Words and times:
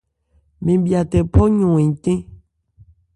Mɛn 0.63 0.79
bhya 0.83 1.01
tɛ 1.11 1.19
phɔ̂ 1.33 1.45
yɔn 1.57 1.83
ncɛ́n. 1.91 2.19